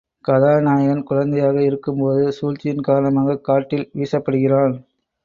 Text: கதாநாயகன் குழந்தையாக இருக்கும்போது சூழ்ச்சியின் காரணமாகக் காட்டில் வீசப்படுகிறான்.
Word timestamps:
கதாநாயகன் 0.25 1.03
குழந்தையாக 1.03 1.63
இருக்கும்போது 1.63 2.31
சூழ்ச்சியின் 2.31 2.81
காரணமாகக் 2.81 3.43
காட்டில் 3.43 3.89
வீசப்படுகிறான். 3.95 4.75